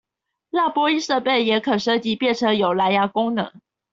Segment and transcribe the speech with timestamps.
[0.49, 3.53] 讓播音設備也可升級變成有藍芽功能